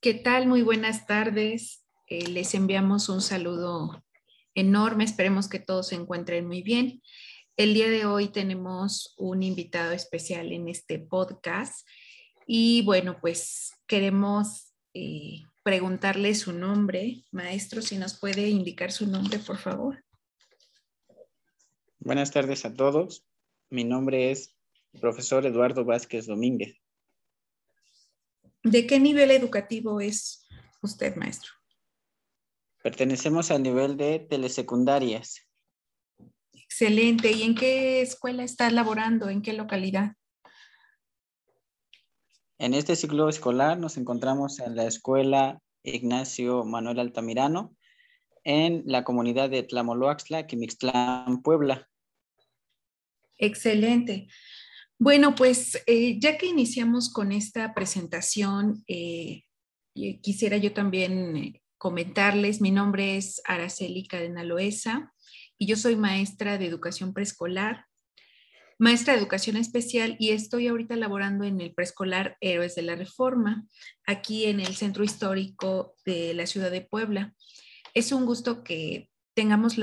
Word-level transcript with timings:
¿Qué 0.00 0.12
tal? 0.12 0.46
Muy 0.46 0.60
buenas 0.60 1.06
tardes. 1.06 1.82
Eh, 2.06 2.28
les 2.28 2.54
enviamos 2.54 3.08
un 3.08 3.22
saludo 3.22 4.04
enorme. 4.54 5.04
Esperemos 5.04 5.48
que 5.48 5.58
todos 5.58 5.88
se 5.88 5.94
encuentren 5.94 6.46
muy 6.46 6.62
bien. 6.62 7.02
El 7.56 7.72
día 7.72 7.88
de 7.88 8.04
hoy 8.04 8.28
tenemos 8.28 9.14
un 9.16 9.42
invitado 9.42 9.92
especial 9.92 10.52
en 10.52 10.68
este 10.68 10.98
podcast 10.98 11.88
y 12.46 12.82
bueno, 12.82 13.16
pues 13.20 13.72
queremos 13.86 14.74
eh, 14.92 15.40
preguntarle 15.62 16.34
su 16.34 16.52
nombre. 16.52 17.24
Maestro, 17.32 17.80
si 17.80 17.96
nos 17.96 18.20
puede 18.20 18.50
indicar 18.50 18.92
su 18.92 19.06
nombre, 19.06 19.38
por 19.38 19.56
favor. 19.56 20.04
Buenas 21.98 22.30
tardes 22.30 22.66
a 22.66 22.74
todos. 22.74 23.24
Mi 23.70 23.84
nombre 23.84 24.30
es 24.30 24.54
profesor 25.00 25.46
Eduardo 25.46 25.86
Vázquez 25.86 26.26
Domínguez. 26.26 26.76
¿De 28.66 28.84
qué 28.84 28.98
nivel 28.98 29.30
educativo 29.30 30.00
es 30.00 30.44
usted, 30.82 31.14
maestro? 31.14 31.52
Pertenecemos 32.82 33.52
al 33.52 33.62
nivel 33.62 33.96
de 33.96 34.18
telesecundarias. 34.18 35.46
Excelente. 36.52 37.30
¿Y 37.30 37.44
en 37.44 37.54
qué 37.54 38.00
escuela 38.00 38.42
está 38.42 38.68
laborando? 38.72 39.28
¿En 39.28 39.40
qué 39.40 39.52
localidad? 39.52 40.14
En 42.58 42.74
este 42.74 42.96
ciclo 42.96 43.28
escolar 43.28 43.78
nos 43.78 43.98
encontramos 43.98 44.58
en 44.58 44.74
la 44.74 44.86
escuela 44.86 45.62
Ignacio 45.84 46.64
Manuel 46.64 46.98
Altamirano 46.98 47.76
en 48.42 48.82
la 48.86 49.04
comunidad 49.04 49.48
de 49.48 49.62
Tlamoloaxtla, 49.62 50.48
Quimixtlán, 50.48 51.40
Puebla. 51.42 51.88
Excelente. 53.38 54.26
Bueno, 54.98 55.34
pues 55.34 55.82
eh, 55.86 56.18
ya 56.18 56.38
que 56.38 56.46
iniciamos 56.46 57.12
con 57.12 57.30
esta 57.30 57.74
presentación, 57.74 58.82
eh, 58.88 59.42
quisiera 60.22 60.56
yo 60.56 60.72
también 60.72 61.36
eh, 61.36 61.62
comentarles, 61.76 62.62
mi 62.62 62.70
nombre 62.70 63.18
es 63.18 63.42
Araceli 63.44 64.06
Cadena 64.06 64.42
Loesa 64.42 65.12
y 65.58 65.66
yo 65.66 65.76
soy 65.76 65.96
maestra 65.96 66.56
de 66.56 66.66
educación 66.66 67.12
preescolar, 67.12 67.84
maestra 68.78 69.12
de 69.12 69.20
educación 69.20 69.58
especial 69.58 70.16
y 70.18 70.30
estoy 70.30 70.68
ahorita 70.68 70.96
laborando 70.96 71.44
en 71.44 71.60
el 71.60 71.74
preescolar 71.74 72.38
Héroes 72.40 72.74
de 72.74 72.82
la 72.82 72.96
Reforma, 72.96 73.66
aquí 74.06 74.46
en 74.46 74.60
el 74.60 74.76
centro 74.76 75.04
histórico 75.04 75.94
de 76.06 76.32
la 76.32 76.46
ciudad 76.46 76.70
de 76.70 76.80
Puebla. 76.80 77.34
Es 77.92 78.12
un 78.12 78.24
gusto 78.24 78.64
que 78.64 79.10
tengamos 79.34 79.76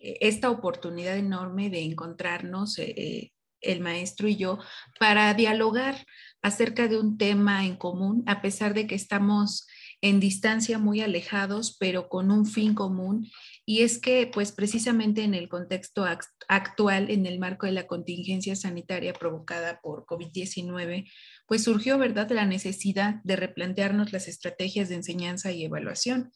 esta 0.00 0.50
oportunidad 0.50 1.16
enorme 1.16 1.70
de 1.70 1.82
encontrarnos, 1.82 2.78
eh, 2.78 2.94
eh, 2.96 3.32
el 3.64 3.80
maestro 3.80 4.28
y 4.28 4.36
yo, 4.36 4.58
para 4.98 5.32
dialogar 5.34 6.06
acerca 6.42 6.88
de 6.88 6.98
un 6.98 7.16
tema 7.16 7.64
en 7.64 7.76
común, 7.76 8.22
a 8.26 8.42
pesar 8.42 8.74
de 8.74 8.86
que 8.86 8.94
estamos 8.94 9.66
en 10.02 10.20
distancia 10.20 10.78
muy 10.78 11.00
alejados, 11.00 11.76
pero 11.80 12.10
con 12.10 12.30
un 12.30 12.44
fin 12.44 12.74
común. 12.74 13.30
Y 13.64 13.80
es 13.80 13.98
que, 13.98 14.30
pues 14.30 14.52
precisamente 14.52 15.22
en 15.22 15.32
el 15.32 15.48
contexto 15.48 16.04
actual, 16.48 17.10
en 17.10 17.24
el 17.24 17.38
marco 17.38 17.64
de 17.64 17.72
la 17.72 17.86
contingencia 17.86 18.54
sanitaria 18.54 19.14
provocada 19.14 19.80
por 19.80 20.04
COVID-19, 20.04 21.10
pues 21.46 21.64
surgió, 21.64 21.96
¿verdad?, 21.96 22.30
la 22.30 22.44
necesidad 22.44 23.22
de 23.24 23.36
replantearnos 23.36 24.12
las 24.12 24.28
estrategias 24.28 24.90
de 24.90 24.96
enseñanza 24.96 25.52
y 25.52 25.64
evaluación. 25.64 26.30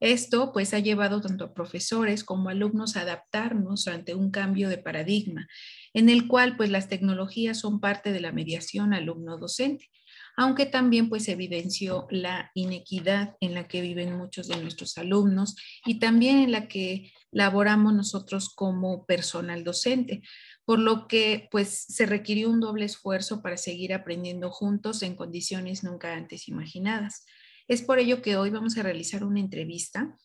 Esto 0.00 0.52
pues 0.52 0.74
ha 0.74 0.80
llevado 0.80 1.20
tanto 1.20 1.44
a 1.44 1.54
profesores 1.54 2.24
como 2.24 2.48
alumnos 2.48 2.96
a 2.96 3.02
adaptarnos 3.02 3.88
ante 3.88 4.14
un 4.14 4.30
cambio 4.30 4.68
de 4.68 4.78
paradigma 4.78 5.46
en 5.94 6.08
el 6.08 6.26
cual 6.26 6.56
pues 6.56 6.70
las 6.70 6.88
tecnologías 6.88 7.58
son 7.60 7.80
parte 7.80 8.12
de 8.12 8.20
la 8.20 8.32
mediación 8.32 8.92
alumno-docente, 8.92 9.88
aunque 10.36 10.66
también 10.66 11.08
pues 11.08 11.28
evidenció 11.28 12.06
la 12.10 12.50
inequidad 12.54 13.36
en 13.40 13.54
la 13.54 13.68
que 13.68 13.80
viven 13.80 14.16
muchos 14.18 14.48
de 14.48 14.60
nuestros 14.60 14.98
alumnos 14.98 15.54
y 15.86 16.00
también 16.00 16.38
en 16.38 16.52
la 16.52 16.66
que 16.66 17.12
laboramos 17.30 17.94
nosotros 17.94 18.52
como 18.52 19.06
personal 19.06 19.62
docente, 19.62 20.22
por 20.64 20.80
lo 20.80 21.06
que 21.06 21.48
pues 21.50 21.84
se 21.88 22.06
requirió 22.06 22.50
un 22.50 22.60
doble 22.60 22.84
esfuerzo 22.84 23.40
para 23.42 23.56
seguir 23.56 23.94
aprendiendo 23.94 24.50
juntos 24.50 25.02
en 25.02 25.14
condiciones 25.14 25.84
nunca 25.84 26.14
antes 26.14 26.48
imaginadas. 26.48 27.24
Es 27.66 27.82
por 27.82 27.98
ello 27.98 28.20
que 28.20 28.36
hoy 28.36 28.50
vamos 28.50 28.76
a 28.76 28.82
realizar 28.82 29.24
una 29.24 29.40
entrevista 29.40 30.16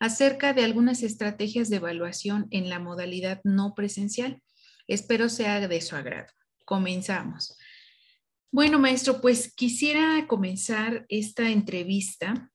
acerca 0.00 0.52
de 0.52 0.64
algunas 0.64 1.02
estrategias 1.02 1.70
de 1.70 1.76
evaluación 1.76 2.46
en 2.50 2.68
la 2.68 2.78
modalidad 2.78 3.40
no 3.44 3.74
presencial. 3.74 4.42
Espero 4.86 5.28
sea 5.28 5.66
de 5.66 5.80
su 5.80 5.96
agrado. 5.96 6.32
Comenzamos. 6.64 7.56
Bueno, 8.50 8.78
maestro, 8.78 9.20
pues 9.20 9.54
quisiera 9.54 10.26
comenzar 10.26 11.04
esta 11.08 11.50
entrevista 11.50 12.50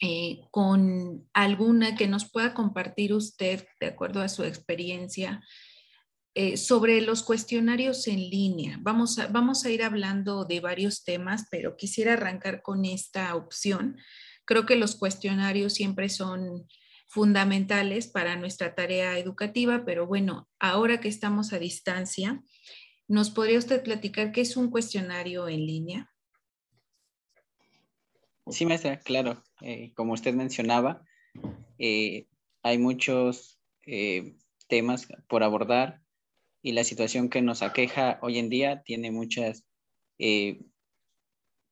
eh, 0.00 0.40
con 0.50 1.28
alguna 1.32 1.94
que 1.94 2.08
nos 2.08 2.30
pueda 2.30 2.54
compartir 2.54 3.12
usted, 3.12 3.66
de 3.78 3.86
acuerdo 3.86 4.20
a 4.20 4.28
su 4.28 4.42
experiencia, 4.42 5.40
eh, 6.34 6.56
sobre 6.56 7.02
los 7.02 7.22
cuestionarios 7.22 8.08
en 8.08 8.16
línea. 8.30 8.78
Vamos 8.80 9.18
a, 9.18 9.26
vamos 9.26 9.66
a 9.66 9.70
ir 9.70 9.82
hablando 9.82 10.46
de 10.46 10.60
varios 10.60 11.04
temas, 11.04 11.46
pero 11.50 11.76
quisiera 11.76 12.14
arrancar 12.14 12.62
con 12.62 12.86
esta 12.86 13.36
opción. 13.36 13.98
Creo 14.46 14.64
que 14.64 14.76
los 14.76 14.96
cuestionarios 14.96 15.74
siempre 15.74 16.08
son 16.08 16.66
fundamentales 17.06 18.06
para 18.06 18.36
nuestra 18.36 18.74
tarea 18.74 19.18
educativa, 19.18 19.84
pero 19.84 20.06
bueno, 20.06 20.48
ahora 20.58 21.00
que 21.00 21.08
estamos 21.08 21.52
a 21.52 21.58
distancia, 21.58 22.42
¿nos 23.08 23.28
podría 23.28 23.58
usted 23.58 23.82
platicar 23.82 24.32
qué 24.32 24.40
es 24.40 24.56
un 24.56 24.70
cuestionario 24.70 25.48
en 25.48 25.66
línea? 25.66 26.10
Sí, 28.46 28.64
maestra, 28.64 29.00
claro. 29.00 29.42
Eh, 29.60 29.92
como 29.94 30.14
usted 30.14 30.32
mencionaba, 30.32 31.04
eh, 31.78 32.26
hay 32.62 32.78
muchos 32.78 33.58
temas 34.68 35.08
por 35.28 35.42
abordar 35.42 36.01
y 36.62 36.72
la 36.72 36.84
situación 36.84 37.28
que 37.28 37.42
nos 37.42 37.62
aqueja 37.62 38.18
hoy 38.22 38.38
en 38.38 38.48
día 38.48 38.82
tiene 38.82 39.10
muchas 39.10 39.64
eh, 40.18 40.60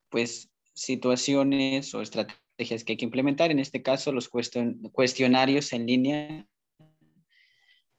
pues 0.09 0.51
situaciones 0.75 1.95
o 1.95 2.03
estrategias 2.03 2.85
que 2.85 2.93
hay 2.93 2.97
que 2.97 3.05
implementar. 3.05 3.51
En 3.51 3.61
este 3.61 3.83
caso, 3.83 4.13
los 4.13 4.29
cuestionarios 4.29 5.73
en 5.73 5.87
línea, 5.87 6.47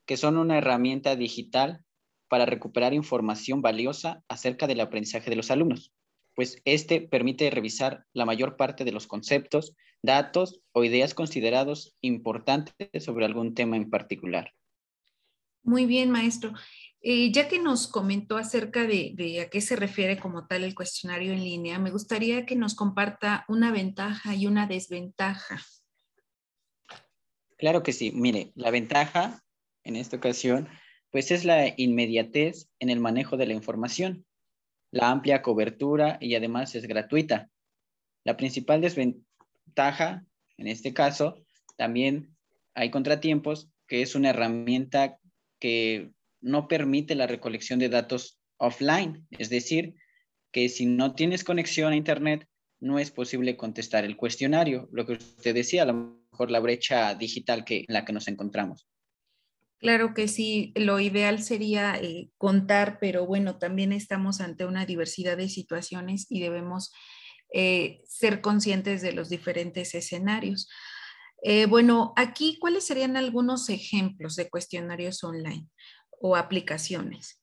que 0.05 0.17
son 0.17 0.37
una 0.37 0.57
herramienta 0.57 1.15
digital 1.15 1.83
para 2.27 2.45
recuperar 2.45 2.93
información 2.93 3.61
valiosa 3.61 4.23
acerca 4.27 4.67
del 4.67 4.81
aprendizaje 4.81 5.29
de 5.29 5.35
los 5.35 5.51
alumnos, 5.51 5.93
pues 6.35 6.61
este 6.65 7.01
permite 7.01 7.49
revisar 7.49 8.05
la 8.13 8.25
mayor 8.25 8.57
parte 8.57 8.83
de 8.83 8.91
los 8.91 9.07
conceptos, 9.07 9.75
datos 10.01 10.61
o 10.71 10.83
ideas 10.83 11.13
considerados 11.13 11.95
importantes 12.01 13.03
sobre 13.03 13.25
algún 13.25 13.53
tema 13.53 13.77
en 13.77 13.89
particular. 13.89 14.53
Muy 15.63 15.85
bien, 15.85 16.09
maestro. 16.09 16.53
Eh, 17.03 17.31
ya 17.31 17.47
que 17.47 17.59
nos 17.59 17.87
comentó 17.87 18.37
acerca 18.37 18.85
de, 18.85 19.41
a 19.41 19.49
qué 19.49 19.59
se 19.59 19.75
refiere 19.75 20.19
como 20.19 20.45
tal 20.45 20.63
el 20.63 20.75
cuestionario 20.75 21.33
en 21.33 21.43
línea, 21.43 21.79
me 21.79 21.89
gustaría 21.89 22.45
que 22.45 22.55
nos 22.55 22.75
comparta 22.75 23.43
una 23.47 23.71
ventaja 23.71 24.35
y 24.35 24.45
una 24.45 24.67
desventaja. 24.67 25.59
Claro 27.57 27.81
que 27.81 27.91
sí. 27.91 28.11
Mire, 28.11 28.51
la 28.53 28.69
ventaja 28.69 29.43
en 29.83 29.95
esta 29.95 30.17
ocasión, 30.17 30.67
pues 31.09 31.31
es 31.31 31.43
la 31.43 31.73
inmediatez 31.75 32.69
en 32.79 32.89
el 32.89 32.99
manejo 32.99 33.35
de 33.35 33.47
la 33.47 33.53
información, 33.53 34.25
la 34.91 35.09
amplia 35.09 35.41
cobertura 35.41 36.17
y 36.21 36.35
además 36.35 36.75
es 36.75 36.87
gratuita. 36.87 37.49
La 38.23 38.37
principal 38.37 38.81
desventaja, 38.81 40.23
en 40.57 40.67
este 40.67 40.93
caso, 40.93 41.43
también 41.77 42.35
hay 42.75 42.91
contratiempos, 42.91 43.71
que 43.87 44.03
es 44.03 44.13
una 44.13 44.29
herramienta 44.29 45.17
que 45.61 46.11
no 46.41 46.67
permite 46.67 47.15
la 47.15 47.27
recolección 47.27 47.79
de 47.79 47.87
datos 47.87 48.41
offline, 48.57 49.25
es 49.31 49.49
decir, 49.49 49.95
que 50.51 50.67
si 50.67 50.85
no 50.85 51.15
tienes 51.15 51.45
conexión 51.45 51.93
a 51.93 51.95
Internet, 51.95 52.47
no 52.81 52.99
es 52.99 53.11
posible 53.11 53.55
contestar 53.55 54.03
el 54.03 54.17
cuestionario, 54.17 54.89
lo 54.91 55.05
que 55.05 55.13
usted 55.13 55.53
decía, 55.53 55.83
a 55.83 55.85
lo 55.85 56.17
mejor 56.31 56.51
la 56.51 56.59
brecha 56.59 57.15
digital 57.15 57.63
que, 57.63 57.85
en 57.87 57.93
la 57.93 58.03
que 58.03 58.11
nos 58.11 58.27
encontramos. 58.27 58.87
Claro 59.77 60.13
que 60.13 60.27
sí, 60.27 60.73
lo 60.75 60.99
ideal 60.99 61.41
sería 61.41 61.95
eh, 61.95 62.29
contar, 62.37 62.97
pero 62.99 63.25
bueno, 63.25 63.57
también 63.57 63.93
estamos 63.93 64.41
ante 64.41 64.65
una 64.65 64.85
diversidad 64.85 65.37
de 65.37 65.49
situaciones 65.49 66.27
y 66.29 66.39
debemos 66.39 66.91
eh, 67.53 68.01
ser 68.07 68.41
conscientes 68.41 69.01
de 69.01 69.13
los 69.13 69.29
diferentes 69.29 69.93
escenarios. 69.95 70.69
Eh, 71.43 71.65
bueno, 71.65 72.13
aquí, 72.15 72.57
¿cuáles 72.59 72.85
serían 72.85 73.17
algunos 73.17 73.69
ejemplos 73.69 74.35
de 74.35 74.49
cuestionarios 74.49 75.23
online 75.23 75.67
o 76.19 76.35
aplicaciones? 76.35 77.41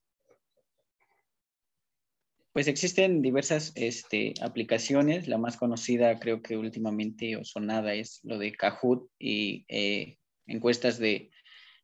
Pues 2.53 2.69
existen 2.69 3.23
diversas 3.23 3.73
este, 3.75 4.35
aplicaciones. 4.41 5.27
La 5.27 5.39
más 5.39 5.57
conocida, 5.57 6.19
creo 6.19 6.43
que 6.43 6.57
últimamente 6.57 7.37
o 7.37 7.45
sonada, 7.45 7.95
es 7.95 8.21
lo 8.23 8.39
de 8.39 8.53
Kahoot 8.53 9.09
y 9.19 9.65
eh, 9.69 10.19
encuestas 10.47 10.99
de, 10.99 11.31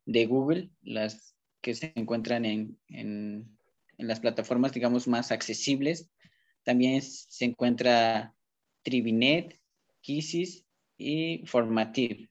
Google, 0.05 0.69
las 0.81 1.35
que 1.61 1.73
se 1.75 1.91
encuentran 1.95 2.45
en, 2.45 2.79
en, 2.87 3.57
las 3.97 4.19
plataformas, 4.19 4.73
digamos, 4.73 5.07
más 5.07 5.31
accesibles. 5.31 6.09
También 6.63 7.01
se 7.01 7.45
encuentra 7.45 8.35
Tribinet, 8.83 9.59
Kisis 10.01 10.64
y 10.97 11.43
Formative. 11.45 12.29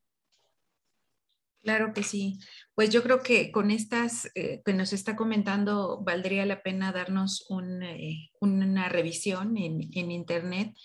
Claro 1.64 1.94
que 1.94 2.02
sí. 2.02 2.38
Pues 2.74 2.90
yo 2.90 3.02
creo 3.02 3.22
que 3.22 3.50
con 3.50 3.70
estas 3.70 4.30
eh, 4.34 4.60
que 4.66 4.74
nos 4.74 4.92
está 4.92 5.16
comentando, 5.16 6.02
valdría 6.02 6.44
la 6.44 6.62
pena 6.62 6.92
darnos 6.92 7.46
eh, 7.82 8.28
una 8.40 8.90
revisión 8.90 9.56
en, 9.56 10.10
Internet 10.10 10.76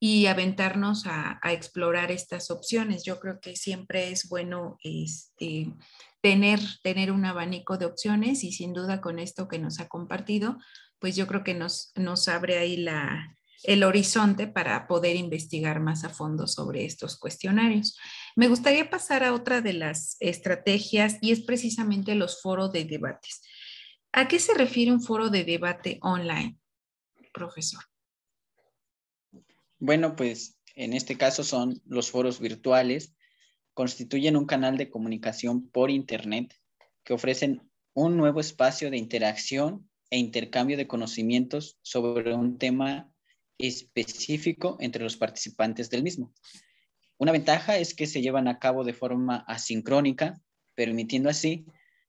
y 0.00 0.26
aventarnos 0.26 1.06
a, 1.06 1.38
explorar 1.52 2.10
estas 2.10 2.50
opciones. 2.50 3.04
Yo 3.04 3.20
creo 3.20 3.38
que 3.40 3.54
siempre 3.54 4.10
es 4.10 4.28
bueno 4.28 4.76
este, 4.82 5.72
tener, 6.20 6.58
tener 6.82 7.12
un 7.12 7.24
abanico 7.26 7.78
de 7.78 7.86
opciones 7.86 8.42
y 8.42 8.50
sin 8.50 8.72
duda 8.72 9.00
con 9.00 9.20
esto 9.20 9.46
que 9.46 9.60
nos 9.60 9.78
ha 9.78 9.86
compartido, 9.86 10.58
pues 10.98 11.14
yo 11.14 11.28
creo 11.28 11.44
que 11.44 11.54
nos, 11.54 11.92
nos 11.94 12.26
abre 12.26 12.58
ahí 12.58 12.76
la, 12.76 13.36
el 13.64 13.82
horizonte 13.82 14.46
para 14.46 14.86
poder 14.86 15.16
investigar 15.16 15.80
más 15.80 16.04
a 16.04 16.10
fondo 16.10 16.46
sobre 16.46 16.84
estos 16.84 17.18
cuestionarios. 17.18 17.98
Me 18.36 18.48
gustaría 18.48 18.90
pasar 18.90 19.24
a 19.24 19.32
otra 19.32 19.60
de 19.60 19.72
las 19.72 20.16
estrategias 20.20 21.18
y 21.20 21.32
es 21.32 21.40
precisamente 21.40 22.14
los 22.14 22.40
foros 22.40 22.72
de 22.72 22.84
debates. 22.84 23.42
¿A 24.12 24.28
qué 24.28 24.38
se 24.38 24.54
refiere 24.54 24.92
un 24.92 25.02
foro 25.02 25.30
de 25.30 25.44
debate 25.44 25.98
online, 26.02 26.58
profesor? 27.32 27.82
Bueno, 29.78 30.14
pues 30.14 30.56
en 30.76 30.92
este 30.92 31.16
caso 31.16 31.42
son 31.42 31.80
los 31.86 32.10
foros 32.10 32.40
virtuales, 32.40 33.14
constituyen 33.72 34.36
un 34.36 34.46
canal 34.46 34.76
de 34.76 34.88
comunicación 34.90 35.68
por 35.68 35.90
Internet 35.90 36.54
que 37.02 37.12
ofrecen 37.12 37.68
un 37.92 38.16
nuevo 38.16 38.40
espacio 38.40 38.90
de 38.90 38.98
interacción 38.98 39.88
e 40.10 40.18
intercambio 40.18 40.76
de 40.76 40.86
conocimientos 40.86 41.78
sobre 41.82 42.34
un 42.34 42.58
tema 42.58 43.13
específico 43.58 44.76
entre 44.80 45.02
los 45.02 45.16
participantes 45.16 45.90
del 45.90 46.02
mismo. 46.02 46.32
Una 47.18 47.32
ventaja 47.32 47.78
es 47.78 47.94
que 47.94 48.06
se 48.06 48.22
llevan 48.22 48.48
a 48.48 48.58
cabo 48.58 48.84
de 48.84 48.92
forma 48.92 49.44
asincrónica, 49.46 50.40
permitiendo 50.74 51.28
así 51.30 51.64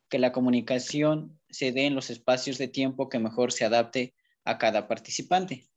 que 0.09 0.19
la 0.19 0.31
comunicación 0.31 1.39
se 1.49 1.71
dé 1.71 1.85
en 1.85 1.95
los 1.95 2.09
espacios 2.09 2.57
de 2.57 2.67
tiempo 2.67 3.09
que 3.09 3.19
mejor 3.19 3.51
se 3.51 3.65
adapte 3.65 4.13
a 4.43 4.57
cada 4.57 4.87
participante. 4.87 5.67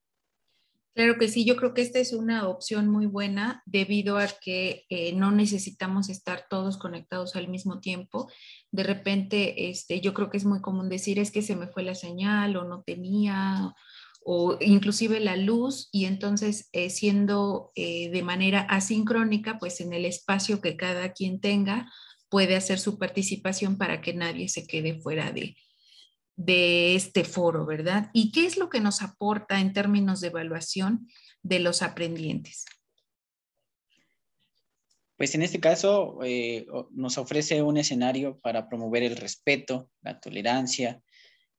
Claro 0.98 1.16
que 1.16 1.28
sí, 1.28 1.44
yo 1.44 1.54
creo 1.54 1.74
que 1.74 1.82
esta 1.82 2.00
es 2.00 2.12
una 2.12 2.48
opción 2.48 2.88
muy 2.88 3.06
buena 3.06 3.62
debido 3.66 4.18
a 4.18 4.26
que 4.26 4.84
eh, 4.88 5.12
no 5.12 5.30
necesitamos 5.30 6.08
estar 6.08 6.46
todos 6.50 6.76
conectados 6.76 7.36
al 7.36 7.46
mismo 7.46 7.78
tiempo. 7.78 8.28
De 8.72 8.82
repente, 8.82 9.70
este, 9.70 10.00
yo 10.00 10.12
creo 10.12 10.28
que 10.28 10.38
es 10.38 10.44
muy 10.44 10.60
común 10.60 10.88
decir 10.88 11.20
es 11.20 11.30
que 11.30 11.42
se 11.42 11.54
me 11.54 11.68
fue 11.68 11.84
la 11.84 11.94
señal 11.94 12.56
o 12.56 12.64
no 12.64 12.82
tenía 12.82 13.76
o 14.30 14.58
inclusive 14.60 15.20
la 15.20 15.36
luz 15.36 15.88
y 15.90 16.04
entonces 16.04 16.69
eh, 16.72 16.90
siendo 16.90 17.72
eh, 17.75 18.10
de 18.10 18.22
manera 18.22 18.60
asincrónica, 18.60 19.58
pues 19.58 19.80
en 19.80 19.94
el 19.94 20.04
espacio 20.04 20.60
que 20.60 20.76
cada 20.76 21.14
quien 21.14 21.40
tenga 21.40 21.90
puede 22.28 22.54
hacer 22.54 22.78
su 22.78 22.98
participación 22.98 23.78
para 23.78 24.02
que 24.02 24.12
nadie 24.12 24.50
se 24.50 24.66
quede 24.66 25.00
fuera 25.00 25.32
de, 25.32 25.56
de 26.36 26.94
este 26.94 27.25
foro, 27.25 27.64
¿verdad? 27.64 28.10
¿Y 28.12 28.30
qué 28.30 28.44
es 28.44 28.58
lo 28.58 28.69
que 28.69 28.80
nos 28.80 29.00
aporta 29.00 29.60
en 29.60 29.72
términos 29.72 30.20
de 30.20 30.28
evaluación 30.28 31.08
de 31.42 31.60
los 31.60 31.80
aprendientes? 31.80 32.66
Pues 35.16 35.34
en 35.34 35.40
este 35.40 35.58
caso 35.58 36.19
eh, 36.22 36.66
nos 36.90 37.16
ofrece 37.16 37.62
un 37.62 37.78
escenario 37.78 38.38
para 38.40 38.69
promover 38.69 39.04
el 39.04 39.16
respeto, 39.16 39.90
la 40.02 40.20
tolerancia, 40.20 41.00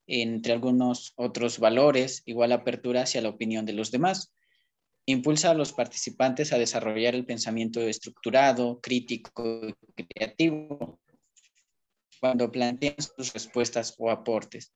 entre 0.10 0.54
algunos 0.54 1.14
otros 1.16 1.60
valores, 1.60 2.24
igual 2.26 2.52
apertura 2.52 3.04
hacia 3.04 3.22
la 3.22 3.30
opinión 3.30 3.66
de 3.66 3.74
los 3.74 3.92
demás. 3.92 4.34
Impulsa 5.06 5.52
a 5.52 5.54
los 5.54 5.72
participantes 5.72 6.52
a 6.52 6.58
desarrollar 6.58 7.14
el 7.14 7.26
pensamiento 7.26 7.80
estructurado, 7.82 8.80
crítico 8.82 9.62
y 9.96 10.04
creativo 10.04 11.00
cuando 12.20 12.52
plantean 12.52 12.96
sus 12.98 13.34
respuestas 13.34 13.96
o 14.00 14.10
aportes, 14.10 14.74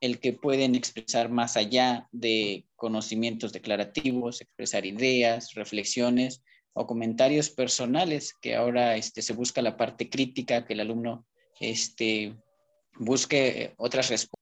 el 0.00 0.20
que 0.20 0.32
pueden 0.32 0.74
expresar 0.76 1.28
más 1.28 1.56
allá 1.56 2.08
de 2.12 2.64
conocimientos 2.76 3.52
declarativos, 3.52 4.40
expresar 4.40 4.86
ideas, 4.86 5.54
reflexiones 5.54 6.42
o 6.72 6.86
comentarios 6.86 7.50
personales, 7.50 8.32
que 8.40 8.54
ahora 8.54 8.96
este, 8.96 9.22
se 9.22 9.32
busca 9.32 9.60
la 9.60 9.76
parte 9.76 10.08
crítica, 10.08 10.64
que 10.64 10.72
el 10.72 10.80
alumno 10.80 11.26
este, 11.60 12.34
busque 12.98 13.74
otras 13.76 14.08
respuestas 14.08 14.41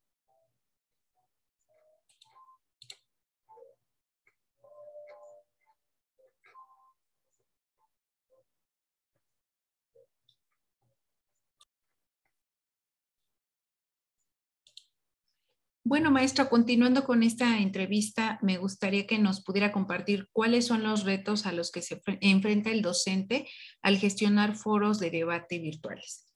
Bueno, 15.91 16.13
maestro, 16.13 16.49
continuando 16.49 17.03
con 17.03 17.25
esta 17.25 17.59
entrevista, 17.59 18.39
me 18.43 18.59
gustaría 18.59 19.09
que 19.09 19.19
nos 19.19 19.43
pudiera 19.43 19.73
compartir 19.73 20.29
cuáles 20.31 20.65
son 20.65 20.85
los 20.85 21.03
retos 21.03 21.47
a 21.47 21.53
los 21.53 21.73
que 21.73 21.83
se 21.83 22.01
enfrenta 22.21 22.71
el 22.71 22.81
docente 22.81 23.49
al 23.83 23.99
gestionar 23.99 24.55
foros 24.55 25.01
de 25.01 25.11
debate 25.11 25.59
virtuales. 25.59 26.33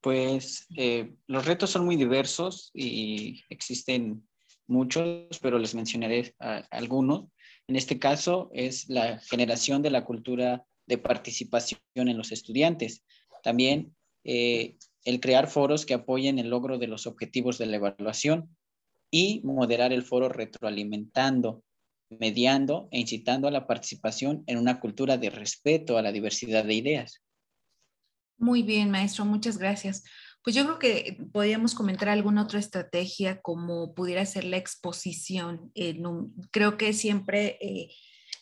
Pues 0.00 0.66
eh, 0.78 1.14
los 1.26 1.44
retos 1.44 1.68
son 1.68 1.84
muy 1.84 1.96
diversos 1.96 2.70
y 2.72 3.42
existen 3.50 4.26
muchos, 4.66 5.38
pero 5.42 5.58
les 5.58 5.74
mencionaré 5.74 6.34
algunos. 6.70 7.26
En 7.68 7.76
este 7.76 7.98
caso 7.98 8.48
es 8.54 8.88
la 8.88 9.18
generación 9.18 9.82
de 9.82 9.90
la 9.90 10.06
cultura 10.06 10.64
de 10.86 10.96
participación 10.96 11.82
en 11.96 12.16
los 12.16 12.32
estudiantes. 12.32 13.04
También 13.42 13.94
eh, 14.24 14.78
el 15.06 15.20
crear 15.20 15.48
foros 15.48 15.86
que 15.86 15.94
apoyen 15.94 16.38
el 16.38 16.50
logro 16.50 16.78
de 16.78 16.88
los 16.88 17.06
objetivos 17.06 17.58
de 17.58 17.66
la 17.66 17.76
evaluación 17.76 18.54
y 19.10 19.40
moderar 19.44 19.92
el 19.92 20.02
foro 20.02 20.28
retroalimentando, 20.28 21.62
mediando 22.10 22.88
e 22.90 23.00
incitando 23.00 23.46
a 23.46 23.52
la 23.52 23.68
participación 23.68 24.42
en 24.48 24.58
una 24.58 24.80
cultura 24.80 25.16
de 25.16 25.30
respeto 25.30 25.96
a 25.96 26.02
la 26.02 26.10
diversidad 26.10 26.64
de 26.64 26.74
ideas. 26.74 27.22
Muy 28.36 28.64
bien, 28.64 28.90
maestro, 28.90 29.24
muchas 29.24 29.58
gracias. 29.58 30.02
Pues 30.42 30.56
yo 30.56 30.64
creo 30.64 30.78
que 30.80 31.18
podríamos 31.32 31.74
comentar 31.74 32.08
alguna 32.08 32.42
otra 32.42 32.58
estrategia 32.58 33.40
como 33.40 33.94
pudiera 33.94 34.26
ser 34.26 34.44
la 34.44 34.56
exposición. 34.56 35.72
creo 36.50 36.76
que 36.76 36.92
siempre 36.92 37.58
eh, 37.60 37.90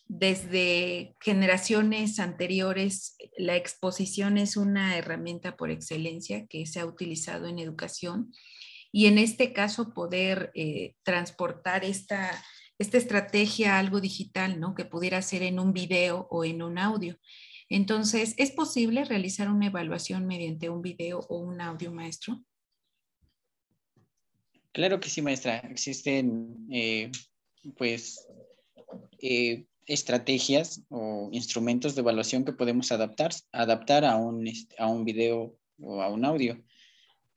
desde 0.07 1.15
generaciones 1.21 2.19
anteriores, 2.19 3.17
la 3.37 3.57
exposición 3.57 4.39
es 4.39 4.57
una 4.57 4.97
herramienta 4.97 5.57
por 5.57 5.71
excelencia 5.71 6.47
que 6.47 6.67
se 6.67 6.81
ha 6.81 6.87
utilizado 6.87 7.47
en 7.47 7.59
educación 7.59 8.33
y 8.93 9.07
en 9.07 9.19
este 9.19 9.53
caso 9.53 9.93
poder 9.93 10.53
eh, 10.55 10.95
transportar 11.03 11.85
esta, 11.85 12.31
esta 12.79 12.97
estrategia 12.97 13.75
a 13.75 13.79
algo 13.81 14.01
digital, 14.01 14.61
¿no? 14.61 14.75
Que 14.75 14.85
pudiera 14.85 15.21
ser 15.21 15.43
en 15.43 15.59
un 15.59 15.73
video 15.73 16.29
o 16.31 16.45
en 16.45 16.63
un 16.63 16.79
audio. 16.79 17.19
Entonces, 17.69 18.35
¿es 18.37 18.53
posible 18.53 19.05
realizar 19.05 19.51
una 19.51 19.67
evaluación 19.67 20.27
mediante 20.27 20.71
un 20.71 20.83
video 20.83 21.21
o 21.29 21.39
un 21.39 21.61
audio, 21.61 21.93
maestro? 21.93 22.41
Claro 24.73 25.01
que 25.01 25.09
sí, 25.09 25.23
maestra. 25.23 25.59
Existen, 25.59 26.67
eh, 26.71 27.11
pues, 27.77 28.29
eh, 29.19 29.67
estrategias 29.87 30.83
o 30.89 31.29
instrumentos 31.33 31.95
de 31.95 32.01
evaluación 32.01 32.45
que 32.45 32.53
podemos 32.53 32.93
adaptar, 32.93 33.33
adaptar 33.53 34.05
a 34.05 34.17
un, 34.17 34.47
este, 34.47 34.75
a 34.79 34.89
un 34.89 35.05
video 35.05 35.57
o 35.81 36.03
a 36.03 36.09
un 36.09 36.25
audio. 36.25 36.63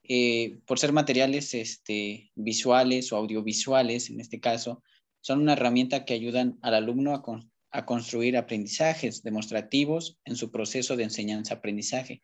Eh, 0.03 0.59
por 0.65 0.79
ser 0.79 0.93
materiales 0.93 1.53
este, 1.53 2.31
visuales 2.35 3.11
o 3.11 3.17
audiovisuales, 3.17 4.09
en 4.09 4.21
este 4.21 4.39
caso, 4.39 4.81
son 5.19 5.41
una 5.41 5.53
herramienta 5.53 6.05
que 6.05 6.13
ayudan 6.13 6.57
al 6.61 6.75
alumno 6.75 7.13
a, 7.13 7.23
a 7.71 7.85
construir 7.85 8.37
aprendizajes 8.37 9.23
demostrativos 9.23 10.17
en 10.23 10.35
su 10.35 10.51
proceso 10.51 10.95
de 10.95 11.03
enseñanza-aprendizaje 11.03 12.21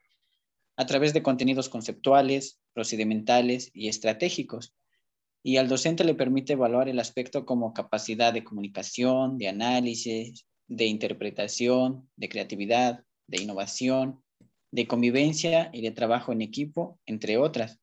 a 0.75 0.85
través 0.85 1.13
de 1.13 1.21
contenidos 1.21 1.69
conceptuales, 1.69 2.59
procedimentales 2.73 3.69
y 3.73 3.89
estratégicos 3.89 4.73
y 5.43 5.57
al 5.57 5.67
docente 5.67 6.05
le 6.05 6.15
permite 6.15 6.53
evaluar 6.53 6.87
el 6.87 6.99
aspecto 6.99 7.45
como 7.45 7.73
capacidad 7.73 8.31
de 8.33 8.45
comunicación, 8.45 9.37
de 9.37 9.49
análisis, 9.49 10.45
de 10.67 10.85
interpretación, 10.85 12.09
de 12.15 12.29
creatividad, 12.29 13.03
de 13.27 13.41
innovación, 13.43 14.23
de 14.71 14.87
convivencia 14.87 15.69
y 15.73 15.81
de 15.81 15.91
trabajo 15.91 16.31
en 16.31 16.41
equipo, 16.41 16.99
entre 17.05 17.37
otras. 17.37 17.79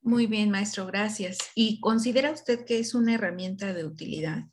Muy 0.00 0.26
bien, 0.26 0.50
maestro, 0.50 0.86
gracias. 0.86 1.38
¿Y 1.54 1.78
considera 1.80 2.32
usted 2.32 2.64
que 2.64 2.78
es 2.78 2.94
una 2.94 3.14
herramienta 3.14 3.74
de 3.74 3.84
utilidad? 3.84 4.44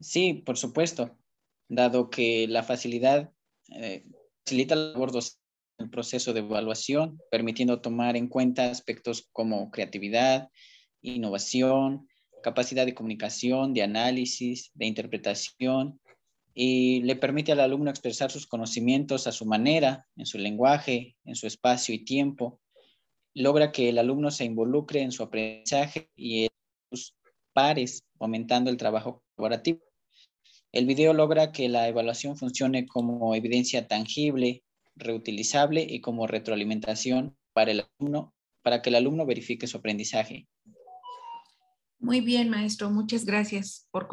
Sí, 0.00 0.34
por 0.34 0.58
supuesto, 0.58 1.16
dado 1.68 2.10
que 2.10 2.46
la 2.46 2.62
facilidad 2.62 3.32
eh, 3.70 4.04
facilita 4.44 4.74
la 4.74 4.92
labor 4.92 5.12
docente 5.12 5.43
el 5.78 5.90
proceso 5.90 6.32
de 6.32 6.40
evaluación, 6.40 7.20
permitiendo 7.30 7.80
tomar 7.80 8.16
en 8.16 8.28
cuenta 8.28 8.70
aspectos 8.70 9.28
como 9.32 9.70
creatividad, 9.70 10.48
innovación, 11.02 12.08
capacidad 12.42 12.86
de 12.86 12.94
comunicación, 12.94 13.74
de 13.74 13.82
análisis, 13.82 14.70
de 14.74 14.86
interpretación, 14.86 16.00
y 16.54 17.02
le 17.02 17.16
permite 17.16 17.52
al 17.52 17.60
alumno 17.60 17.90
expresar 17.90 18.30
sus 18.30 18.46
conocimientos 18.46 19.26
a 19.26 19.32
su 19.32 19.44
manera, 19.44 20.06
en 20.16 20.26
su 20.26 20.38
lenguaje, 20.38 21.16
en 21.24 21.34
su 21.34 21.48
espacio 21.48 21.94
y 21.94 22.04
tiempo. 22.04 22.60
Logra 23.34 23.72
que 23.72 23.88
el 23.88 23.98
alumno 23.98 24.30
se 24.30 24.44
involucre 24.44 25.02
en 25.02 25.10
su 25.10 25.24
aprendizaje 25.24 26.10
y 26.14 26.44
en 26.44 26.50
sus 26.92 27.16
pares, 27.52 28.04
aumentando 28.20 28.70
el 28.70 28.76
trabajo 28.76 29.24
colaborativo. 29.34 29.80
El 30.70 30.86
video 30.86 31.12
logra 31.12 31.50
que 31.50 31.68
la 31.68 31.88
evaluación 31.88 32.36
funcione 32.36 32.86
como 32.86 33.34
evidencia 33.34 33.88
tangible, 33.88 34.62
reutilizable 34.96 35.86
y 35.88 36.00
como 36.00 36.26
retroalimentación 36.26 37.36
para 37.52 37.70
el 37.70 37.86
alumno, 37.98 38.34
para 38.62 38.82
que 38.82 38.90
el 38.90 38.96
alumno 38.96 39.26
verifique 39.26 39.66
su 39.66 39.76
aprendizaje. 39.76 40.48
Muy 41.98 42.20
bien, 42.20 42.50
maestro. 42.50 42.90
Muchas 42.90 43.24
gracias 43.24 43.88
por 43.90 44.08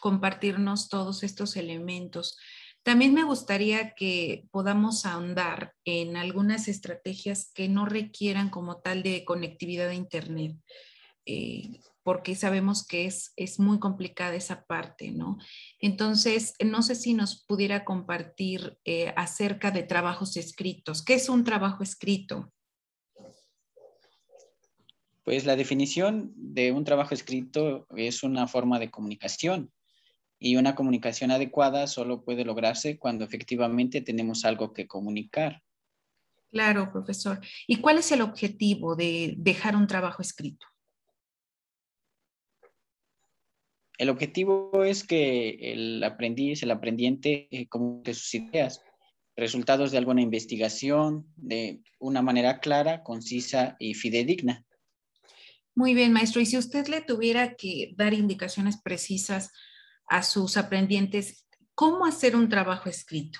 compartirnos 0.00 0.88
todos 0.88 1.22
estos 1.22 1.56
elementos. 1.56 2.36
También 2.82 3.12
me 3.12 3.24
gustaría 3.24 3.94
que 3.94 4.46
podamos 4.50 5.04
ahondar 5.04 5.74
en 5.84 6.16
algunas 6.16 6.66
estrategias 6.68 7.50
que 7.54 7.68
no 7.68 7.86
requieran 7.86 8.48
como 8.48 8.80
tal 8.80 9.02
de 9.02 9.24
conectividad 9.24 9.88
a 9.88 9.94
Internet, 9.94 10.56
eh, 11.26 11.80
porque 12.02 12.34
sabemos 12.34 12.86
que 12.86 13.06
es, 13.06 13.32
es 13.36 13.58
muy 13.58 13.78
complicada 13.78 14.34
esa 14.34 14.64
parte, 14.64 15.10
¿no? 15.10 15.38
Entonces, 15.78 16.54
no 16.64 16.82
sé 16.82 16.94
si 16.94 17.14
nos 17.14 17.44
pudiera 17.44 17.84
compartir 17.84 18.78
eh, 18.84 19.12
acerca 19.16 19.70
de 19.70 19.82
trabajos 19.82 20.36
escritos. 20.36 21.04
¿Qué 21.04 21.14
es 21.14 21.28
un 21.28 21.44
trabajo 21.44 21.82
escrito? 21.82 22.52
Pues 25.24 25.44
la 25.44 25.56
definición 25.56 26.32
de 26.34 26.72
un 26.72 26.84
trabajo 26.84 27.14
escrito 27.14 27.86
es 27.96 28.22
una 28.22 28.48
forma 28.48 28.78
de 28.78 28.90
comunicación 28.90 29.70
y 30.38 30.56
una 30.56 30.74
comunicación 30.74 31.30
adecuada 31.30 31.86
solo 31.86 32.24
puede 32.24 32.44
lograrse 32.44 32.98
cuando 32.98 33.24
efectivamente 33.24 34.00
tenemos 34.00 34.44
algo 34.46 34.72
que 34.72 34.88
comunicar. 34.88 35.62
Claro, 36.50 36.90
profesor. 36.90 37.40
¿Y 37.66 37.76
cuál 37.76 37.98
es 37.98 38.10
el 38.10 38.22
objetivo 38.22 38.96
de 38.96 39.34
dejar 39.36 39.76
un 39.76 39.86
trabajo 39.86 40.22
escrito? 40.22 40.66
El 44.00 44.08
objetivo 44.08 44.82
es 44.82 45.04
que 45.04 45.58
el 45.60 46.02
aprendiz, 46.02 46.62
el 46.62 46.70
aprendiente, 46.70 47.48
eh, 47.50 47.68
comunique 47.68 48.14
sus 48.14 48.32
ideas, 48.32 48.82
resultados 49.36 49.90
de 49.90 49.98
alguna 49.98 50.22
investigación 50.22 51.26
de 51.36 51.82
una 51.98 52.22
manera 52.22 52.60
clara, 52.60 53.02
concisa 53.02 53.76
y 53.78 53.92
fidedigna. 53.92 54.64
Muy 55.74 55.92
bien, 55.92 56.14
maestro. 56.14 56.40
Y 56.40 56.46
si 56.46 56.56
usted 56.56 56.86
le 56.86 57.02
tuviera 57.02 57.56
que 57.56 57.92
dar 57.94 58.14
indicaciones 58.14 58.80
precisas 58.80 59.52
a 60.08 60.22
sus 60.22 60.56
aprendientes, 60.56 61.46
¿cómo 61.74 62.06
hacer 62.06 62.36
un 62.36 62.48
trabajo 62.48 62.88
escrito? 62.88 63.38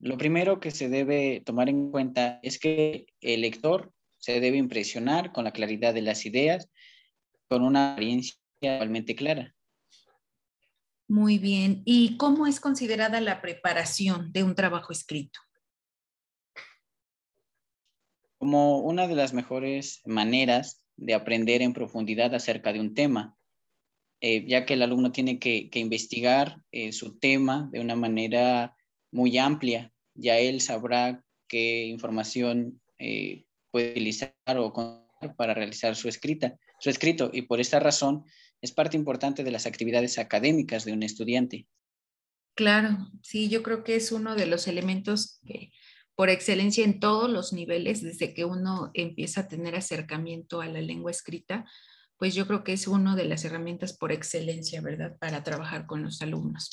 Lo 0.00 0.18
primero 0.18 0.58
que 0.58 0.72
se 0.72 0.88
debe 0.88 1.40
tomar 1.46 1.68
en 1.68 1.92
cuenta 1.92 2.40
es 2.42 2.58
que 2.58 3.06
el 3.20 3.42
lector 3.42 3.92
se 4.18 4.40
debe 4.40 4.56
impresionar 4.56 5.30
con 5.30 5.44
la 5.44 5.52
claridad 5.52 5.94
de 5.94 6.02
las 6.02 6.26
ideas, 6.26 6.68
con 7.48 7.62
una 7.62 7.92
apariencia 7.92 8.36
realmente 8.60 9.14
clara. 9.14 9.54
Muy 11.06 11.38
bien. 11.38 11.82
¿Y 11.84 12.16
cómo 12.16 12.46
es 12.46 12.60
considerada 12.60 13.20
la 13.20 13.42
preparación 13.42 14.32
de 14.32 14.42
un 14.42 14.54
trabajo 14.54 14.92
escrito? 14.92 15.40
como 18.44 18.80
una 18.80 19.08
de 19.08 19.14
las 19.14 19.32
mejores 19.32 20.02
maneras 20.04 20.84
de 20.96 21.14
aprender 21.14 21.62
en 21.62 21.72
profundidad 21.72 22.34
acerca 22.34 22.74
de 22.74 22.80
un 22.80 22.92
tema, 22.92 23.38
eh, 24.20 24.44
ya 24.46 24.66
que 24.66 24.74
el 24.74 24.82
alumno 24.82 25.12
tiene 25.12 25.38
que, 25.38 25.70
investigar 25.72 26.58
eh, 26.70 26.92
su 26.92 27.18
tema 27.18 27.70
de 27.72 27.80
una 27.80 27.96
manera 27.96 28.76
muy 29.10 29.38
amplia. 29.38 29.94
Ya 30.12 30.38
él 30.38 30.60
sabrá 30.60 31.24
qué 31.48 31.86
información 31.86 32.82
eh, 32.98 33.46
puede 33.70 33.92
utilizar 33.92 34.34
o 34.58 34.74
para 35.38 35.54
realizar 35.54 35.96
su, 35.96 36.10
escrita, 36.10 36.58
su 36.84 36.90
escrito 36.90 37.30
y 37.32 37.40
por 37.40 37.60
esta 37.60 37.80
razón 37.80 38.26
es 38.60 38.70
parte 38.70 38.94
importante 38.94 39.42
de 39.42 39.50
las 39.50 39.64
actividades 39.64 40.18
académicas 40.18 40.84
de 40.84 40.92
un 40.92 41.02
estudiante. 41.02 41.66
Claro, 42.54 43.10
sí, 43.22 43.48
yo 43.48 43.62
creo 43.62 43.84
que 43.84 43.96
es 43.96 44.12
uno 44.12 44.34
de 44.34 44.44
los 44.44 44.68
elementos 44.68 45.40
que 45.46 45.72
por 46.14 46.28
excelencia 46.28 46.84
en 46.84 47.00
todos 47.00 47.30
los 47.30 47.54
niveles, 47.54 48.02
desde 48.02 48.34
que 48.34 48.44
uno 48.44 48.90
empieza 48.92 49.40
a 49.40 49.48
tener 49.48 49.74
acercamiento 49.76 50.60
a 50.60 50.66
la 50.66 50.82
lengua 50.82 51.10
escrita, 51.10 51.64
pues 52.18 52.34
yo 52.34 52.46
creo 52.46 52.62
que 52.64 52.74
es 52.74 52.86
una 52.86 53.16
de 53.16 53.24
las 53.24 53.46
herramientas 53.46 53.96
por 53.96 54.12
excelencia, 54.12 54.82
¿verdad?, 54.82 55.16
para 55.18 55.42
trabajar 55.42 55.86
con 55.86 56.02
los 56.02 56.20
alumnos. 56.20 56.70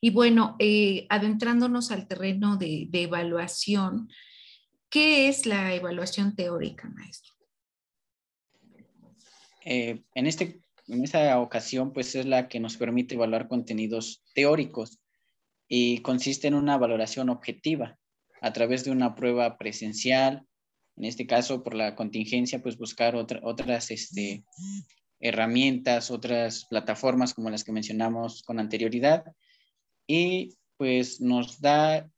Y 0.00 0.10
bueno, 0.10 0.56
eh, 0.58 1.06
adentrándonos 1.08 1.92
al 1.92 2.08
terreno 2.08 2.56
de, 2.56 2.88
evaluación, 2.92 4.08
¿qué 4.90 5.28
es 5.28 5.46
la 5.46 5.72
evaluación 5.72 6.34
teórica, 6.34 6.88
maestro? 6.88 7.31
Eh, 9.64 10.02
en, 10.14 10.26
esta 10.26 11.40
ocasión, 11.40 11.92
pues 11.92 12.14
es 12.14 12.26
la 12.26 12.48
que 12.48 12.60
nos 12.60 12.76
permite 12.76 13.14
evaluar 13.14 13.48
contenidos 13.48 14.22
teóricos 14.34 14.98
y 15.68 15.98
consiste 15.98 16.48
en 16.48 16.54
una 16.54 16.76
valoración 16.76 17.30
objetiva 17.30 17.98
a 18.40 18.52
través 18.52 18.84
de 18.84 18.90
una 18.90 19.14
prueba 19.14 19.56
presencial, 19.56 20.46
en 20.96 21.04
este 21.04 21.26
caso 21.26 21.62
por 21.62 21.74
la 21.74 21.94
contingencia, 21.94 22.60
pues 22.60 22.76
buscar 22.76 23.14
otras 23.16 23.90
este, 23.90 24.44
herramientas, 25.20 26.10
otras 26.10 26.66
plataformas 26.66 27.32
como 27.32 27.48
las 27.48 27.64
que 27.64 27.72
mencionamos 27.72 28.42
con 28.42 28.58
anterioridad 28.58 29.24
y 30.06 30.56
pues 30.76 31.20
nos 31.20 31.60
da 31.60 32.10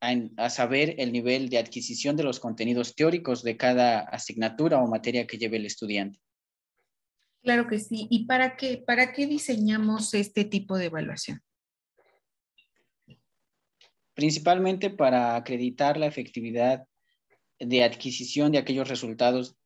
a, 0.00 0.50
saber 0.50 0.94
el 0.98 1.12
nivel 1.12 1.48
de 1.48 1.58
adquisición 1.58 2.16
de 2.16 2.22
los 2.22 2.38
contenidos 2.38 2.94
teóricos 2.94 3.42
de 3.42 3.56
cada 3.56 4.00
asignatura 4.00 4.78
o 4.78 4.86
materia 4.86 5.26
que 5.26 5.38
lleve 5.38 5.56
el 5.56 5.66
estudiante. 5.66 6.20
Claro 7.44 7.68
que 7.68 7.78
sí. 7.78 8.08
¿Y 8.10 8.26
para 8.26 8.56
qué, 8.56 8.82
para 8.84 9.12
qué 9.12 9.26
diseñamos 9.26 10.14
este 10.14 10.44
tipo 10.44 10.76
de 10.76 10.86
evaluación? 10.86 11.40
principalmente 14.14 14.90
para 14.90 15.36
acreditar 15.36 15.96
la 15.96 16.06
efectividad 16.06 16.86
de 17.58 17.84
adquisición 17.84 18.52
de 18.52 18.58
aquellos 18.58 18.88
resultados 18.88 19.56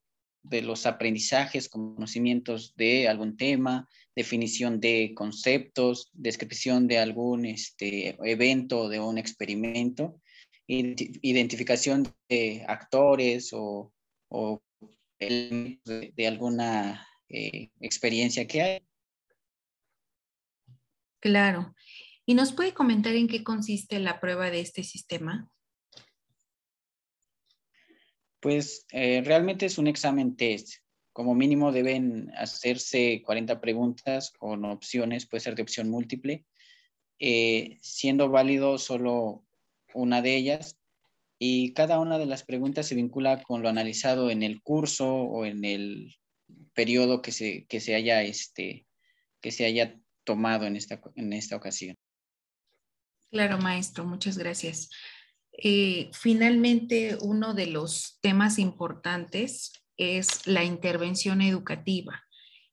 de 0.42 0.62
los 0.62 0.86
aprendizajes, 0.86 1.68
conocimientos 1.68 2.74
de 2.76 3.08
algún 3.08 3.36
tema, 3.36 3.88
definición 4.16 4.80
de 4.80 5.12
conceptos, 5.14 6.10
descripción 6.12 6.86
de 6.88 6.98
algún 6.98 7.44
este, 7.44 8.16
evento, 8.22 8.88
de 8.88 9.00
un 9.00 9.18
experimento, 9.18 10.20
identificación 10.66 12.14
de 12.28 12.64
actores 12.66 13.50
o, 13.52 13.92
de, 15.18 16.26
alguna 16.26 17.07
eh, 17.28 17.70
experiencia 17.80 18.46
que 18.46 18.62
hay. 18.62 18.82
Claro. 21.20 21.74
¿Y 22.24 22.34
nos 22.34 22.52
puede 22.52 22.74
comentar 22.74 23.14
en 23.14 23.26
qué 23.26 23.42
consiste 23.42 23.98
la 23.98 24.20
prueba 24.20 24.50
de 24.50 24.60
este 24.60 24.82
sistema? 24.84 25.50
Pues 28.40 28.86
eh, 28.92 29.22
realmente 29.24 29.66
es 29.66 29.78
un 29.78 29.86
examen 29.86 30.36
test. 30.36 30.74
Como 31.12 31.34
mínimo 31.34 31.72
deben 31.72 32.30
hacerse 32.36 33.22
40 33.24 33.60
preguntas 33.60 34.30
con 34.38 34.64
opciones, 34.64 35.26
puede 35.26 35.40
ser 35.40 35.54
de 35.56 35.62
opción 35.62 35.88
múltiple, 35.88 36.44
eh, 37.18 37.78
siendo 37.80 38.28
válido 38.28 38.78
solo 38.78 39.44
una 39.94 40.22
de 40.22 40.36
ellas. 40.36 40.78
Y 41.40 41.72
cada 41.72 41.98
una 41.98 42.18
de 42.18 42.26
las 42.26 42.44
preguntas 42.44 42.86
se 42.86 42.94
vincula 42.94 43.42
con 43.42 43.62
lo 43.62 43.68
analizado 43.68 44.30
en 44.30 44.42
el 44.42 44.60
curso 44.62 45.12
o 45.12 45.44
en 45.44 45.64
el 45.64 46.17
periodo 46.78 47.22
que 47.22 47.32
se, 47.32 47.66
que 47.66 47.80
se, 47.80 47.96
haya, 47.96 48.22
este, 48.22 48.86
que 49.40 49.50
se 49.50 49.64
haya 49.64 49.98
tomado 50.22 50.64
en 50.64 50.76
esta, 50.76 51.00
en 51.16 51.32
esta 51.32 51.56
ocasión. 51.56 51.96
Claro, 53.32 53.58
maestro, 53.58 54.04
muchas 54.04 54.38
gracias. 54.38 54.88
Eh, 55.50 56.08
finalmente, 56.12 57.18
uno 57.20 57.52
de 57.52 57.66
los 57.66 58.20
temas 58.20 58.60
importantes 58.60 59.72
es 59.96 60.46
la 60.46 60.62
intervención 60.62 61.42
educativa. 61.42 62.22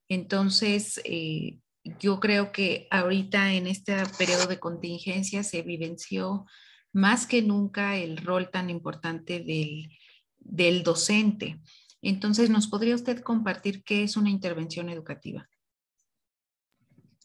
Entonces, 0.07 1.01
eh, 1.03 1.57
yo 1.99 2.19
creo 2.19 2.51
que 2.51 2.87
ahorita 2.91 3.53
en 3.53 3.65
este 3.65 3.95
periodo 4.19 4.45
de 4.45 4.59
contingencia 4.59 5.41
se 5.41 5.57
evidenció 5.57 6.45
más 6.93 7.25
que 7.25 7.41
nunca 7.41 7.97
el 7.97 8.17
rol 8.17 8.51
tan 8.51 8.69
importante 8.69 9.39
del, 9.39 9.89
del 10.37 10.83
docente. 10.83 11.59
Entonces, 12.07 12.51
¿nos 12.51 12.67
podría 12.67 12.93
usted 12.93 13.21
compartir 13.21 13.83
qué 13.83 14.03
es 14.03 14.15
una 14.15 14.29
intervención 14.29 14.89
educativa? 14.89 15.49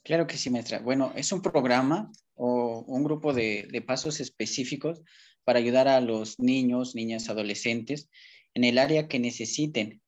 Claro 0.02 0.26
que 0.26 0.38
sí, 0.38 0.48
maestra. 0.48 0.78
Bueno, 0.78 1.12
es 1.14 1.32
un 1.32 1.42
programa 1.42 2.10
o 2.34 2.80
un 2.86 3.04
grupo 3.04 3.34
de, 3.34 3.84
pasos 3.86 4.20
específicos 4.20 5.02
para 5.44 5.58
ayudar 5.58 5.86
a 5.86 6.00
los 6.00 6.38
niños, 6.38 6.94
niñas, 6.94 7.28
adolescentes 7.28 8.08
en 8.54 8.64
el 8.64 8.78
área 8.78 9.06
que 9.06 9.18
necesiten 9.18 10.00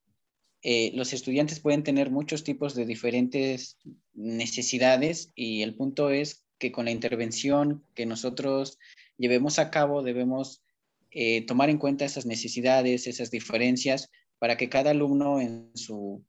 eh, 0.63 0.93
los 0.95 1.13
estudiantes 1.13 1.59
pueden 1.61 1.83
tener 1.83 2.11
muchos 2.11 2.45
tipos 2.45 2.75
de 2.75 2.87
diferentes 2.87 3.79
necesidades 4.15 5.33
y 5.35 5.63
el 5.63 5.75
punto 5.75 6.11
es 6.11 6.47
que 6.59 6.71
con 6.71 6.85
la 6.85 6.93
intervención 6.93 7.85
que 7.95 8.07
nosotros 8.07 8.79
llevemos 9.19 9.59
a 9.59 9.71
cabo 9.71 10.03
debemos 10.03 10.63
eh, 11.11 11.45
tomar 11.47 11.69
en 11.69 11.79
cuenta 11.79 12.05
esas 12.05 12.27
necesidades, 12.27 13.09
esas 13.09 13.33
diferencias, 13.33 14.09
para 14.43 14.57
que 14.57 14.69
cada 14.69 14.91
alumno 14.91 15.41
en 15.41 15.71
su 15.77 16.27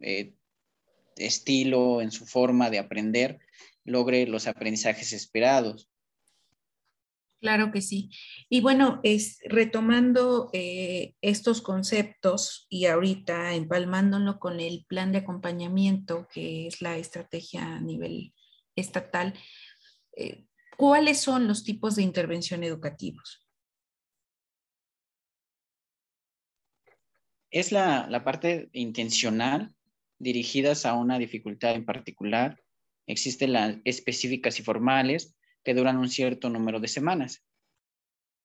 eh, 0.00 0.32
estilo, 1.14 2.00
en 2.00 2.10
su 2.10 2.24
forma 2.24 2.70
de 2.70 2.78
aprender, 2.78 3.38
logre 3.84 4.26
los 4.26 4.46
aprendizajes 4.46 5.12
esperados. 5.12 5.90
Claro 7.42 7.70
que 7.70 7.82
sí. 7.82 8.08
Y 8.48 8.62
bueno, 8.62 8.98
es, 9.02 9.40
retomando 9.44 10.48
eh, 10.54 11.16
estos 11.20 11.60
conceptos 11.60 12.64
y 12.70 12.86
ahorita 12.86 13.54
empalmándolo 13.54 14.38
con 14.38 14.58
el 14.58 14.86
plan 14.88 15.12
de 15.12 15.18
acompañamiento, 15.18 16.26
que 16.32 16.66
es 16.66 16.80
la 16.80 16.96
estrategia 16.96 17.74
a 17.74 17.80
nivel 17.82 18.32
estatal, 18.74 19.34
eh, 20.16 20.46
¿cuáles 20.78 21.20
son 21.20 21.46
los 21.46 21.62
tipos 21.62 21.96
de 21.96 22.04
intervención 22.04 22.64
educativos? 22.64 23.43
Es 27.54 27.70
la, 27.70 28.08
la 28.10 28.24
parte 28.24 28.68
intencional 28.72 29.72
dirigidas 30.18 30.86
a 30.86 30.94
una 30.94 31.20
dificultad 31.20 31.76
en 31.76 31.84
particular. 31.84 32.60
Existen 33.06 33.52
las 33.52 33.76
específicas 33.84 34.58
y 34.58 34.64
formales, 34.64 35.36
que 35.62 35.72
duran 35.72 35.98
un 35.98 36.08
cierto 36.08 36.50
número 36.50 36.80
de 36.80 36.88
semanas. 36.88 37.44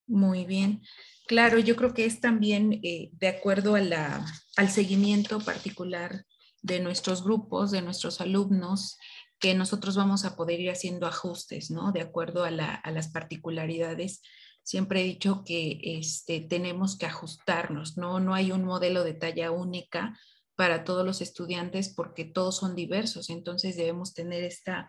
Muy 0.06 0.46
bien. 0.46 0.84
Claro, 1.28 1.58
yo 1.58 1.76
creo 1.76 1.96
que 1.96 2.06
es 2.06 2.20
también 2.22 2.80
eh, 2.84 3.10
de 3.14 3.30
acuerdo 3.30 3.74
al 3.74 4.70
seguimiento 4.70 5.40
particular 5.40 6.26
de 6.62 6.80
nuestros 6.80 7.24
grupos, 7.24 7.72
de 7.72 7.82
nuestros 7.82 8.22
alumnos, 8.22 9.00
que 9.40 9.56
nosotros 9.56 9.96
vamos 9.96 10.24
a 10.24 10.36
poder 10.36 10.60
ir 10.60 10.70
haciendo 10.70 11.08
ajustes, 11.08 11.72
¿no? 11.72 11.92
De 11.92 12.02
acuerdo 12.02 12.44
a, 12.44 12.52
la, 12.52 12.76
a 12.76 12.92
las 12.92 13.08
particularidades. 13.08 14.22
Siempre 14.70 15.02
he 15.02 15.06
dicho 15.06 15.44
que 15.44 15.80
este, 15.82 16.42
tenemos 16.42 16.96
que 16.96 17.08
ajustarnos, 17.08 17.98
¿no? 17.98 18.20
No 18.20 18.36
hay 18.36 18.52
un 18.52 18.64
modelo 18.64 19.04
de 19.04 19.16
talla 19.16 19.50
única 19.50 20.16
para 20.56 20.84
todos 20.84 21.04
los 21.04 21.22
estudiantes 21.22 21.90
porque 21.90 22.24
todos 22.24 22.58
son 22.58 22.76
diversos, 22.76 23.32
entonces 23.32 23.76
debemos 23.76 24.14
tener 24.14 24.44
esta 24.44 24.88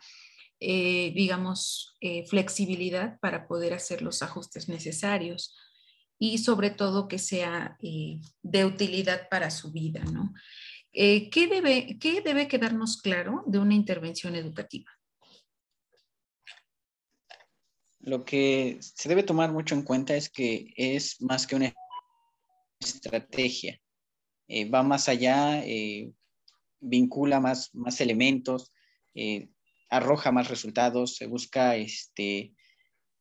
eh, 0.63 1.13
digamos, 1.15 1.97
eh, 2.03 2.27
flexibilidad 2.27 3.19
para 3.21 3.49
poder 3.49 3.73
hacer 3.73 4.03
los 4.03 4.21
ajustes 4.23 4.69
necesarios 4.69 5.57
y 6.19 6.37
sobre 6.37 6.69
todo 6.69 7.09
que 7.09 7.19
sea 7.19 7.79
eh, 7.81 8.21
de 8.43 8.67
utilidad 8.67 9.27
para 9.31 9.51
su 9.51 9.73
vida, 9.73 10.05
¿no? 10.13 10.35
¿qué, 10.93 11.49
debe, 11.51 11.99
¿Qué 11.99 12.21
debe 12.21 12.47
quedarnos 12.47 13.01
claro 13.01 13.43
de 13.47 13.59
una 13.59 13.73
intervención 13.75 14.35
educativa? 14.35 14.91
Lo 18.01 18.25
que 18.25 18.79
se 18.81 19.09
debe 19.09 19.23
tomar 19.23 19.53
mucho 19.53 19.75
en 19.75 19.83
cuenta 19.83 20.17
es 20.17 20.31
que 20.31 20.73
es 20.77 21.21
más 21.21 21.47
que 21.47 21.57
una 21.57 21.73
estrategia. 22.81 23.79
va 24.73 24.83
más 24.83 25.09
allá, 25.09 25.63
vincula 26.81 27.41
más, 27.41 27.75
más 27.75 28.01
elementos, 28.01 28.73
arroja 29.91 30.33
más 30.33 30.49
resultados, 30.49 31.17
se 31.17 31.27
busca 31.27 31.77
este, 31.77 32.55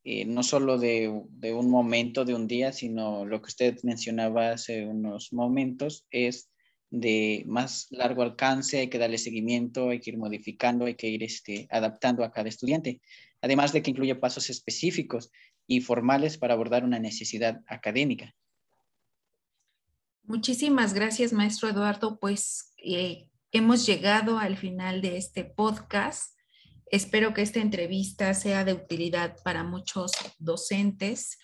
eh, 0.04 0.26
no 0.26 0.44
solo 0.44 0.78
de, 0.78 1.08
un 1.08 1.70
momento, 1.70 2.24
de 2.24 2.34
un 2.34 2.48
día, 2.48 2.72
sino 2.72 3.26
lo 3.26 3.42
que 3.42 3.48
usted 3.48 3.78
mencionaba 3.84 4.52
hace 4.52 4.86
unos 4.86 5.34
momentos, 5.34 6.06
es 6.10 6.49
de 6.92 7.44
más 7.48 7.88
largo 7.92 8.24
alcance, 8.24 8.80
hay 8.80 8.90
que 8.90 8.98
darle 8.98 9.18
seguimiento, 9.18 9.90
hay 9.90 10.00
que 10.00 10.12
ir 10.12 10.18
modificando, 10.18 10.86
hay 10.86 10.96
que 10.96 11.08
ir 11.08 11.24
este, 11.24 11.68
adaptando 11.70 12.24
a 12.24 12.32
cada 12.32 12.50
estudiante, 12.50 13.02
además 13.42 13.72
de 13.74 13.82
que 13.82 13.92
incluye 13.92 14.16
pasos 14.16 14.50
específicos 14.50 15.32
y 15.68 15.82
formales 15.82 16.38
para 16.38 16.56
abordar 16.56 16.84
una 16.84 17.00
necesidad 17.00 17.62
académica. 17.68 18.34
Muchísimas 20.24 20.94
gracias, 20.94 21.34
maestro 21.34 21.70
Eduardo. 21.70 22.20
Pues 22.20 22.74
eh, 22.78 23.28
hemos 23.52 23.86
llegado 23.86 24.40
al 24.40 24.58
final 24.58 25.02
de 25.02 25.18
este 25.18 25.44
podcast. 25.44 26.36
Espero 26.92 27.34
que 27.34 27.42
esta 27.42 27.60
entrevista 27.60 28.34
sea 28.34 28.64
de 28.64 28.74
utilidad 28.74 29.38
para 29.44 29.64
muchos 29.64 30.12
docentes. 30.40 31.38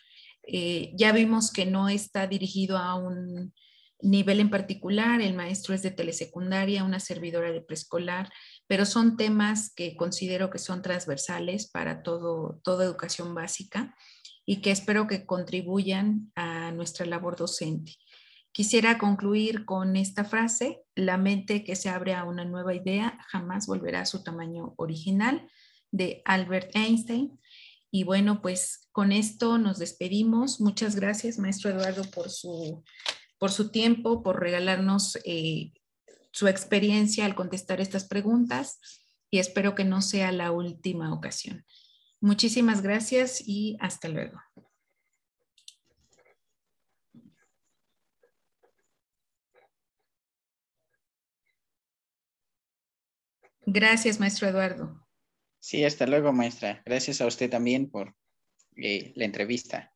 Eh, 0.43 0.91
ya 0.95 1.11
vimos 1.11 1.51
que 1.51 1.65
no 1.65 1.89
está 1.89 2.27
dirigido 2.27 2.77
a 2.77 2.95
un 2.95 3.53
nivel 4.01 4.39
en 4.39 4.49
particular, 4.49 5.21
el 5.21 5.33
maestro 5.33 5.73
es 5.73 5.81
de 5.81 5.91
telesecundaria, 5.91 6.83
una 6.83 6.99
servidora 6.99 7.51
de 7.51 7.61
preescolar, 7.61 8.31
pero 8.67 8.85
son 8.85 9.17
temas 9.17 9.73
que 9.73 9.95
considero 9.95 10.49
que 10.49 10.59
son 10.59 10.81
transversales 10.81 11.69
para 11.69 12.03
todo, 12.03 12.59
toda 12.63 12.85
educación 12.85 13.33
básica 13.33 13.95
y 14.45 14.61
que 14.61 14.71
espero 14.71 15.07
que 15.07 15.25
contribuyan 15.25 16.31
a 16.35 16.71
nuestra 16.71 17.05
labor 17.05 17.35
docente. 17.35 17.93
Quisiera 18.51 18.97
concluir 18.97 19.65
con 19.65 19.97
esta 19.97 20.23
frase, 20.23 20.81
la 20.95 21.17
mente 21.17 21.63
que 21.63 21.75
se 21.75 21.89
abre 21.89 22.13
a 22.13 22.23
una 22.23 22.45
nueva 22.45 22.73
idea 22.73 23.17
jamás 23.27 23.67
volverá 23.67 24.01
a 24.01 24.05
su 24.05 24.23
tamaño 24.23 24.75
original, 24.77 25.49
de 25.91 26.21
Albert 26.25 26.75
Einstein. 26.75 27.39
Y 27.91 28.03
bueno, 28.03 28.41
pues 28.41 28.87
con 28.91 29.11
esto 29.11 29.57
nos 29.57 29.79
despedimos. 29.79 30.59
Muchas 30.59 30.95
gracias, 30.95 31.39
maestro 31.39 31.71
Eduardo, 31.71 32.03
por 32.11 32.29
su, 32.29 32.83
por 33.45 33.51
su 33.51 33.69
tiempo, 33.69 34.23
por 34.23 34.39
regalarnos 34.39 35.19
eh, 35.23 35.71
su 36.31 36.47
experiencia 36.47 37.25
al 37.25 37.35
contestar 37.35 37.79
estas 37.79 38.05
preguntas 38.05 38.79
y 39.29 39.37
espero 39.37 39.75
que 39.75 39.83
no 39.83 40.01
sea 40.01 40.31
la 40.31 40.51
última 40.51 41.13
ocasión. 41.13 41.63
Muchísimas 42.19 42.81
gracias 42.81 43.43
y 43.45 43.77
hasta 43.79 44.07
luego. 44.07 44.41
Gracias, 53.67 54.19
maestro 54.19 54.47
Eduardo. 54.47 55.07
Sí, 55.59 55.85
hasta 55.85 56.07
luego, 56.07 56.33
maestra. 56.33 56.81
Gracias 56.83 57.21
a 57.21 57.27
usted 57.27 57.47
también 57.47 57.91
por 57.91 58.15
eh, 58.75 59.13
la 59.15 59.25
entrevista. 59.25 59.94